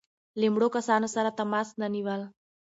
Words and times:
له 0.39 0.47
مړو 0.53 0.67
کسانو 0.75 1.07
سره 1.15 1.29
تماس 1.39 1.69
نه 1.81 1.87
نیول. 1.95 2.21